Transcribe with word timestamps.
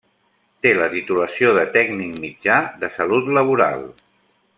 Té 0.65 0.69
la 0.77 0.87
titulació 0.93 1.51
de 1.57 1.65
tècnic 1.75 2.15
mitjà 2.23 2.57
de 2.85 2.91
salut 2.97 3.29
laboral. 3.37 3.87